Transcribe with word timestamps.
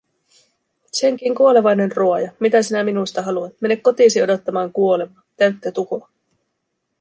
"senkin 0.91 1.35
kuolevainen 1.35 1.91
ruoja, 1.95 2.31
mitä 2.39 2.61
sinä 2.61 2.83
minusta 2.83 3.21
haluat, 3.21 3.53
mene 3.61 3.75
kotiisi 3.77 4.21
odottamaan 4.23 4.71
kuolemaa, 4.73 5.23
täyttä 5.37 5.71
tuhoa!" 5.71 6.09